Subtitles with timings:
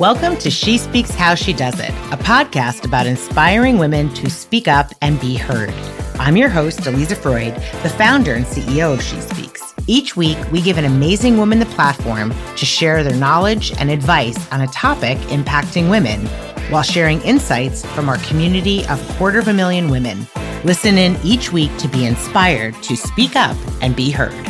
[0.00, 4.66] Welcome to She Speaks How She Does It, a podcast about inspiring women to speak
[4.66, 5.74] up and be heard.
[6.18, 9.74] I'm your host, Aliza Freud, the founder and CEO of She Speaks.
[9.86, 14.50] Each week, we give an amazing woman the platform to share their knowledge and advice
[14.50, 16.24] on a topic impacting women
[16.72, 20.26] while sharing insights from our community of quarter of a million women.
[20.64, 24.49] Listen in each week to be inspired to speak up and be heard.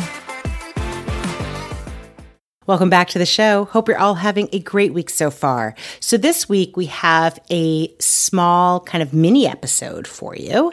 [2.67, 3.65] Welcome back to the show.
[3.65, 5.73] Hope you're all having a great week so far.
[5.99, 10.71] So, this week we have a small kind of mini episode for you.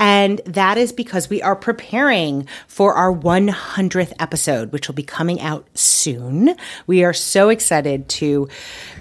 [0.00, 5.40] And that is because we are preparing for our 100th episode, which will be coming
[5.40, 6.56] out soon.
[6.88, 8.48] We are so excited to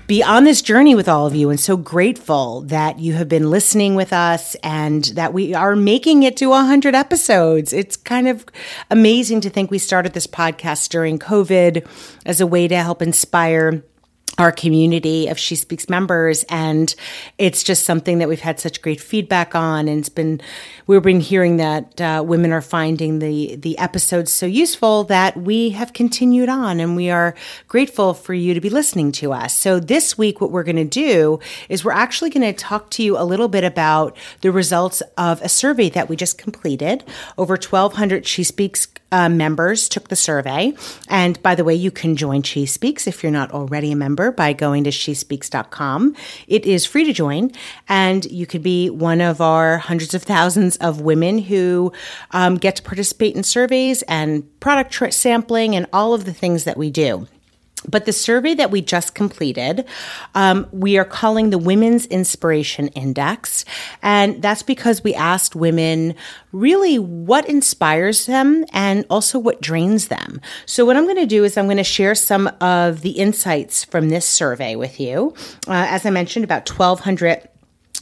[0.06, 3.50] be on this journey with all of you and so grateful that you have been
[3.50, 7.74] listening with us and that we are making it to 100 episodes.
[7.74, 8.46] It's kind of
[8.90, 11.86] amazing to think we started this podcast during COVID
[12.28, 13.82] as a way to help inspire
[14.38, 16.44] our community of She Speaks members.
[16.50, 16.94] And
[17.38, 19.88] it's just something that we've had such great feedback on.
[19.88, 20.42] And it's been,
[20.86, 25.72] we've been hearing that uh, women are finding the, the episodes so useful that we
[25.72, 26.80] have continued on.
[26.80, 27.34] And we are
[27.68, 29.58] grateful for you to be listening to us.
[29.58, 33.04] So this week, what we're going to do is we're actually going to talk to
[33.04, 37.04] you a little bit about the results of a survey that we just completed.
[37.38, 40.74] Over 1,200 She Speaks uh, members took the survey.
[41.08, 44.27] And by the way, you can join She Speaks if you're not already a member
[44.32, 46.16] by going to shespeaks.com.
[46.48, 47.52] It is free to join,
[47.88, 51.92] and you could be one of our hundreds of thousands of women who
[52.32, 56.64] um, get to participate in surveys and product tr- sampling and all of the things
[56.64, 57.28] that we do.
[57.88, 59.86] But the survey that we just completed,
[60.36, 63.66] um, we are calling the Women's Inspiration Index.
[64.02, 66.16] And that's because we asked women
[66.52, 70.42] really what inspires them and also what drains them.
[70.66, 73.84] So, what I'm going to do is I'm going to share some of the insights
[73.84, 75.34] from this survey with you.
[75.68, 77.48] Uh, as I mentioned, about 1,200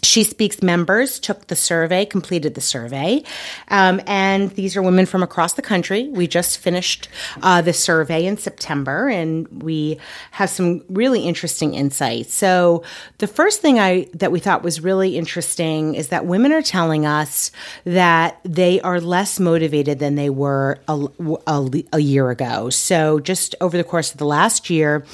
[0.06, 3.24] she Speaks members took the survey, completed the survey,
[3.70, 6.08] um, and these are women from across the country.
[6.10, 7.08] We just finished
[7.42, 9.98] uh, the survey in September, and we
[10.32, 12.34] have some really interesting insights.
[12.34, 12.84] So,
[13.18, 17.06] the first thing I that we thought was really interesting is that women are telling
[17.06, 17.52] us
[17.86, 21.08] that they are less motivated than they were a,
[21.48, 22.70] a, a year ago.
[22.70, 25.06] So, just over the course of the last year.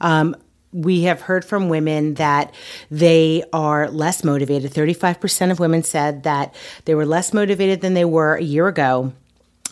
[0.00, 0.34] Um,
[0.72, 2.54] we have heard from women that
[2.90, 4.72] they are less motivated.
[4.72, 6.54] 35% of women said that
[6.84, 9.12] they were less motivated than they were a year ago.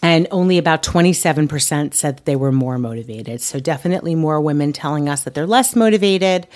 [0.01, 3.41] And only about 27% said that they were more motivated.
[3.41, 6.47] So, definitely more women telling us that they're less motivated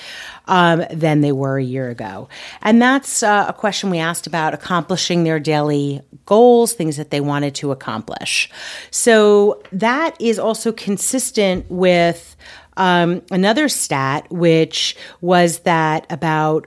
[0.47, 2.29] um, than they were a year ago.
[2.61, 7.21] And that's uh, a question we asked about accomplishing their daily goals, things that they
[7.21, 8.49] wanted to accomplish.
[8.93, 12.37] So, that is also consistent with
[12.77, 16.67] um, another stat, which was that about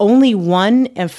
[0.00, 1.10] only one in,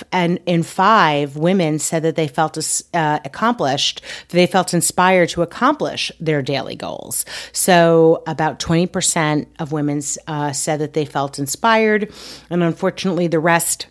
[0.45, 2.57] in five women said that they felt
[2.93, 7.23] uh, accomplished, they felt inspired to accomplish their daily goals.
[7.53, 12.11] So, about 20% of women uh, said that they felt inspired.
[12.49, 13.85] And unfortunately, the rest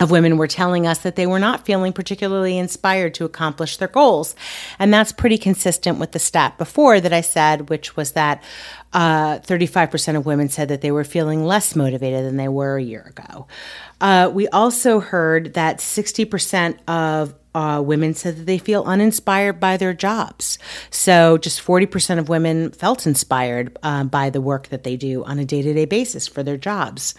[0.00, 3.88] of women were telling us that they were not feeling particularly inspired to accomplish their
[3.88, 4.34] goals.
[4.78, 8.42] And that's pretty consistent with the stat before that I said, which was that
[8.92, 12.82] uh, 35% of women said that they were feeling less motivated than they were a
[12.82, 13.46] year ago.
[14.00, 19.76] Uh, we also heard that 60% of uh, women said that they feel uninspired by
[19.76, 20.58] their jobs.
[20.90, 25.38] So just 40% of women felt inspired uh, by the work that they do on
[25.38, 27.14] a day to day basis for their jobs.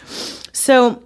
[0.52, 1.02] So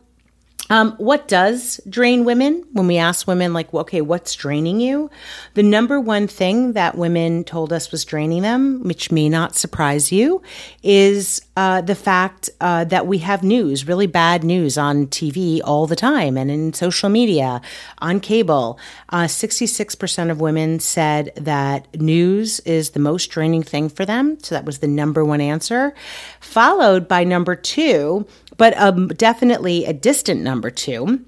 [0.68, 2.64] um, what does drain women?
[2.72, 5.10] When we ask women, like, okay, what's draining you?
[5.54, 10.10] The number one thing that women told us was draining them, which may not surprise
[10.10, 10.42] you,
[10.82, 15.86] is uh, the fact uh, that we have news, really bad news on TV all
[15.86, 17.60] the time and in social media,
[17.98, 18.78] on cable.
[19.10, 24.38] Uh, 66% of women said that news is the most draining thing for them.
[24.42, 25.94] So that was the number one answer,
[26.40, 31.24] followed by number two but um, definitely a distant number two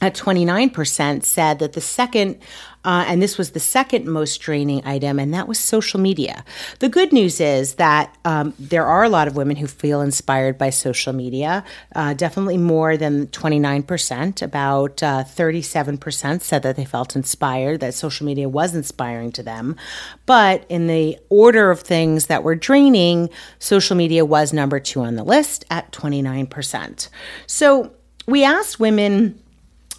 [0.00, 2.38] at 29% said that the second,
[2.84, 6.44] uh, and this was the second most draining item, and that was social media.
[6.78, 10.56] The good news is that um, there are a lot of women who feel inspired
[10.56, 11.62] by social media,
[11.94, 14.42] uh, definitely more than 29%.
[14.42, 19.76] About uh, 37% said that they felt inspired, that social media was inspiring to them.
[20.24, 23.28] But in the order of things that were draining,
[23.58, 27.08] social media was number two on the list at 29%.
[27.46, 27.92] So
[28.26, 29.40] we asked women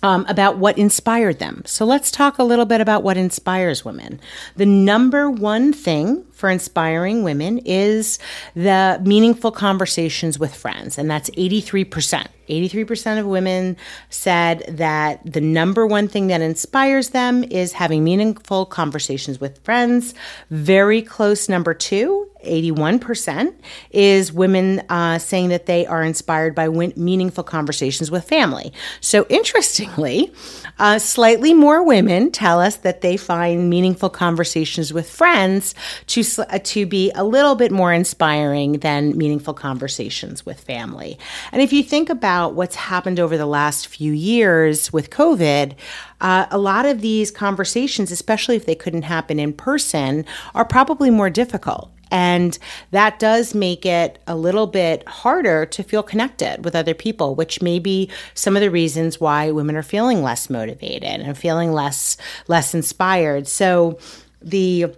[0.04, 1.64] um, about what inspired them.
[1.66, 4.20] So let's talk a little bit about what inspires women.
[4.56, 8.18] The number one thing for inspiring women is
[8.56, 12.28] the meaningful conversations with friends, and that's 83%.
[12.50, 13.78] 83% of women
[14.10, 20.14] said that the number one thing that inspires them is having meaningful conversations with friends.
[20.50, 23.54] Very close number two 81%
[23.92, 28.74] is women uh, saying that they are inspired by win- meaningful conversations with family.
[29.00, 30.34] So, interestingly,
[30.80, 35.76] uh, slightly more women tell us that they find meaningful conversations with friends
[36.08, 41.18] to, uh, to be a little bit more inspiring than meaningful conversations with family.
[41.52, 45.76] And if you think about what's happened over the last few years with COVID,
[46.22, 51.10] uh, a lot of these conversations, especially if they couldn't happen in person, are probably
[51.10, 51.92] more difficult.
[52.12, 52.58] And
[52.92, 57.62] that does make it a little bit harder to feel connected with other people, which
[57.62, 62.18] may be some of the reasons why women are feeling less motivated and feeling less
[62.48, 63.48] less inspired.
[63.48, 63.98] So
[64.42, 64.94] the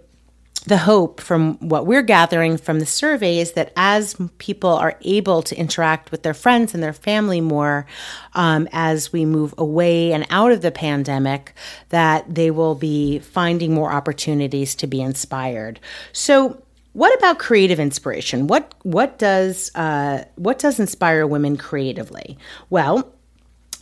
[0.66, 5.42] the hope from what we're gathering from the survey is that as people are able
[5.42, 7.86] to interact with their friends and their family more
[8.32, 11.52] um, as we move away and out of the pandemic,
[11.90, 15.80] that they will be finding more opportunities to be inspired.
[16.12, 16.62] So,
[16.94, 18.46] what about creative inspiration?
[18.46, 22.38] What what does uh, what does inspire women creatively?
[22.70, 23.12] Well,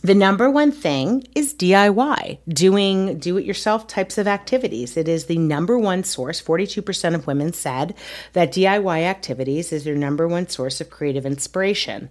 [0.03, 4.97] the number one thing is DIY, doing do it yourself types of activities.
[4.97, 6.41] It is the number one source.
[6.41, 7.95] 42% of women said
[8.33, 12.09] that DIY activities is their number one source of creative inspiration.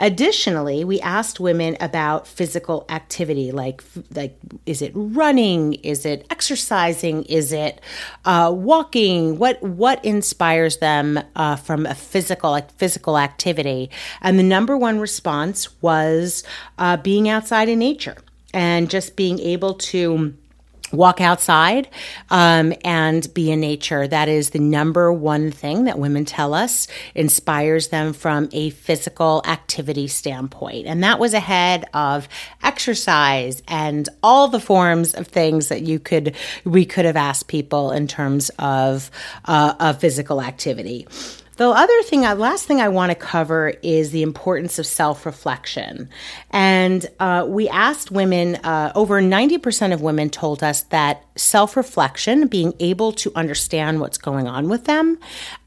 [0.00, 4.36] Additionally, we asked women about physical activity like like
[4.66, 7.80] is it running, is it exercising, is it
[8.24, 9.38] uh, walking?
[9.38, 13.90] What what inspires them uh, from a physical like physical activity?
[14.22, 16.42] And the number one response was
[16.78, 18.16] uh, being outside in nature
[18.52, 20.34] and just being able to
[20.92, 21.88] walk outside
[22.30, 24.08] um, and be in nature.
[24.08, 29.42] That is the number one thing that women tell us inspires them from a physical
[29.44, 30.86] activity standpoint.
[30.86, 32.28] And that was ahead of
[32.62, 36.34] exercise and all the forms of things that you could,
[36.64, 39.10] we could have asked people in terms of,
[39.44, 41.06] uh, of physical activity.
[41.58, 45.26] The other thing, uh, last thing I want to cover is the importance of self
[45.26, 46.08] reflection.
[46.50, 52.46] And uh, we asked women, uh, over 90% of women told us that self reflection,
[52.46, 55.18] being able to understand what's going on with them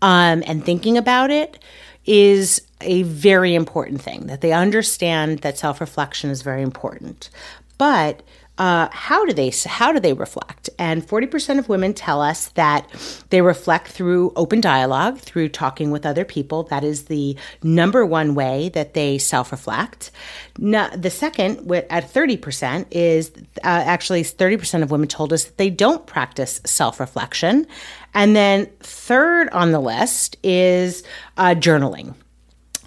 [0.01, 1.59] um, and thinking about it,
[2.05, 7.29] is a very important thing, that they understand that self reflection is very important.
[7.77, 8.23] But
[8.61, 10.69] uh, how do they how do they reflect?
[10.77, 12.87] And 40% of women tell us that
[13.31, 16.61] they reflect through open dialogue, through talking with other people.
[16.65, 20.11] That is the number one way that they self reflect.
[20.59, 26.05] the second, at 30%, is uh, actually 30% of women told us that they don't
[26.05, 27.65] practice self reflection.
[28.13, 31.03] And then third on the list is
[31.35, 32.13] uh, journaling.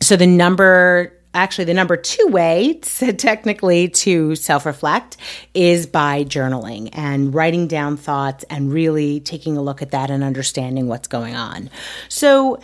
[0.01, 2.75] So the number actually the number two way
[3.19, 5.17] technically to self-reflect
[5.53, 10.25] is by journaling and writing down thoughts and really taking a look at that and
[10.25, 11.69] understanding what's going on.
[12.09, 12.61] So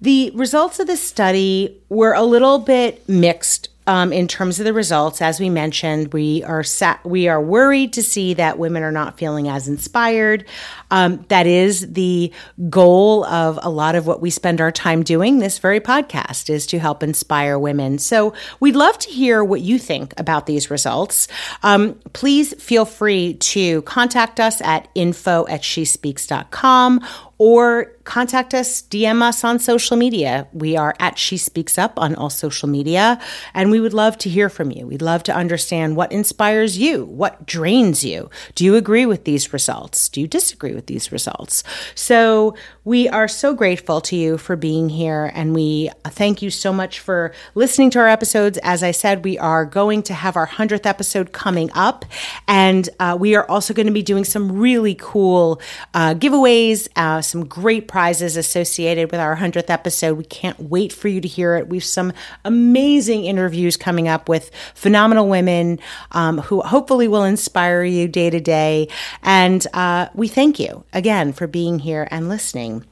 [0.00, 4.72] the results of the study were a little bit mixed um, in terms of the
[4.72, 8.92] results, as we mentioned, we are sat, we are worried to see that women are
[8.92, 10.44] not feeling as inspired.
[10.90, 12.32] Um, that is the
[12.70, 15.38] goal of a lot of what we spend our time doing.
[15.38, 17.98] This very podcast is to help inspire women.
[17.98, 21.26] So we'd love to hear what you think about these results.
[21.62, 27.00] Um, please feel free to contact us at info at shespeaks.com
[27.44, 30.46] or contact us, DM us on social media.
[30.52, 33.20] We are at She Speaks Up on all social media,
[33.52, 34.86] and we would love to hear from you.
[34.86, 38.30] We'd love to understand what inspires you, what drains you.
[38.54, 40.08] Do you agree with these results?
[40.08, 41.64] Do you disagree with these results?
[41.96, 46.72] So, we are so grateful to you for being here, and we thank you so
[46.72, 48.58] much for listening to our episodes.
[48.62, 52.04] As I said, we are going to have our 100th episode coming up,
[52.46, 55.60] and uh, we are also going to be doing some really cool
[55.94, 60.18] uh, giveaways, uh, some great prizes associated with our 100th episode.
[60.18, 61.66] We can't wait for you to hear it.
[61.66, 62.12] We've some
[62.44, 65.80] amazing interviews coming up with phenomenal women
[66.12, 68.88] um, who hopefully will inspire you day to day.
[69.22, 72.84] And uh, we thank you again for being here and listening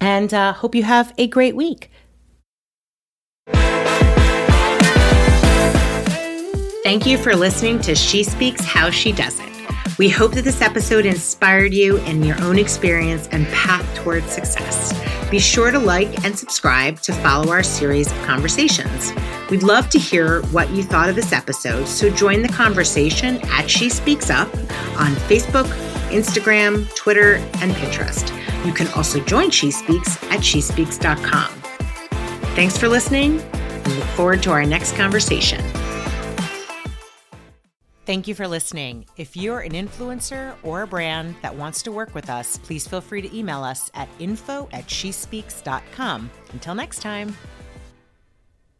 [0.00, 1.90] and uh, hope you have a great week.
[6.82, 9.59] Thank you for listening to She Speaks How She Does It.
[10.00, 14.98] We hope that this episode inspired you in your own experience and path towards success.
[15.30, 19.12] Be sure to like and subscribe to follow our series of conversations.
[19.50, 23.68] We'd love to hear what you thought of this episode, so join the conversation at
[23.68, 24.48] She Speaks Up
[24.98, 25.66] on Facebook,
[26.08, 28.34] Instagram, Twitter, and Pinterest.
[28.64, 31.52] You can also join She Speaks at shespeaks.com.
[32.54, 35.62] Thanks for listening and look forward to our next conversation.
[38.10, 39.06] Thank you for listening.
[39.16, 43.00] If you're an influencer or a brand that wants to work with us, please feel
[43.00, 46.28] free to email us at info at shespeaks.com.
[46.52, 47.36] Until next time.